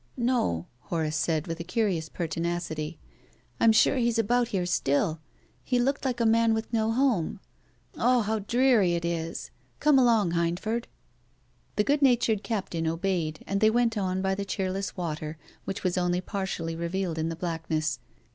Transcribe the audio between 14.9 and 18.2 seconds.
water, which was only partially revealed in the blackness.